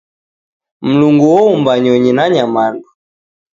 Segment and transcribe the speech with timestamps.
[0.87, 2.87] Mlungu oumba nyonyi na nyamandu.